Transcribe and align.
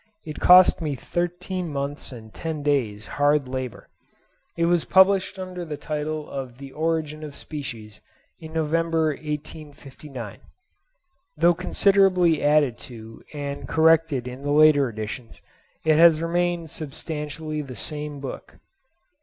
It 0.25 0.39
cost 0.39 0.81
me 0.81 0.95
thirteen 0.95 1.71
months 1.71 2.11
and 2.11 2.33
ten 2.33 2.63
days' 2.63 3.05
hard 3.21 3.47
labour. 3.47 3.87
It 4.57 4.65
was 4.65 4.83
published 4.83 5.37
under 5.37 5.63
the 5.63 5.77
title 5.77 6.27
of 6.27 6.57
the 6.57 6.71
'Origin 6.71 7.23
of 7.23 7.35
Species,' 7.35 8.01
in 8.39 8.51
November 8.51 9.09
1859. 9.09 10.39
Though 11.37 11.53
considerably 11.53 12.41
added 12.41 12.79
to 12.79 13.21
and 13.31 13.67
corrected 13.67 14.27
in 14.27 14.41
the 14.41 14.49
later 14.49 14.89
editions, 14.89 15.39
it 15.85 15.97
has 15.99 16.19
remained 16.19 16.71
substantially 16.71 17.61
the 17.61 17.75
same 17.75 18.19
book. 18.19 18.57